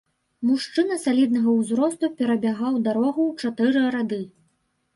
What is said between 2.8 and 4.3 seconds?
дарогу ў чатыры рады.